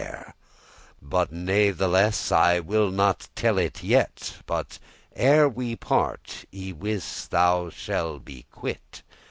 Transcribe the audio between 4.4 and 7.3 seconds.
But ere we part, y wis*